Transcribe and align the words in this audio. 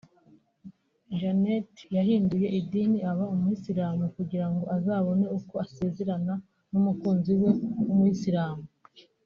Janet 1.19 1.73
yahinduye 1.97 2.47
idini 2.59 2.99
aba 3.11 3.25
umuyisilamu 3.33 4.03
kugira 4.15 4.47
ngo 4.51 4.63
azabone 4.75 5.25
uko 5.37 5.53
asezerana 5.65 6.33
n’umukunzi 6.71 7.33
we 7.41 7.51
w’umuyisilamu 7.85 8.65